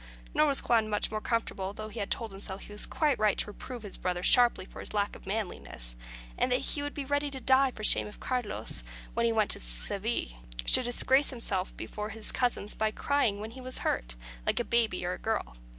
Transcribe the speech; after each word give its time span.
Nor 0.33 0.47
was 0.47 0.63
Juan 0.67 0.89
much 0.89 1.11
more 1.11 1.21
comfortable, 1.21 1.73
though 1.73 1.89
he 1.89 2.03
told 2.07 2.31
himself 2.31 2.61
he 2.63 2.71
was 2.71 2.87
quite 2.87 3.19
right 3.19 3.37
to 3.37 3.45
reprove 3.45 3.83
his 3.83 3.99
brother 3.99 4.23
sharply 4.23 4.65
for 4.65 4.79
his 4.79 4.95
lack 4.95 5.15
of 5.15 5.27
manliness; 5.27 5.93
and 6.39 6.51
that 6.51 6.57
he 6.61 6.81
would 6.81 6.95
be 6.95 7.05
ready 7.05 7.29
to 7.29 7.39
die 7.39 7.69
for 7.69 7.83
shame 7.83 8.07
if 8.07 8.19
Carlos, 8.19 8.83
when 9.13 9.27
he 9.27 9.31
went 9.31 9.51
to 9.51 9.59
Seville, 9.59 10.39
should 10.65 10.85
disgrace 10.85 11.29
himself 11.29 11.77
before 11.77 12.09
his 12.09 12.31
cousins 12.31 12.73
by 12.73 12.89
crying 12.89 13.39
when 13.39 13.51
he 13.51 13.61
was 13.61 13.77
hurt, 13.85 14.15
like 14.43 14.59
a 14.59 14.63
baby 14.65 15.05
or 15.05 15.13
a 15.13 15.19
girl. 15.19 15.55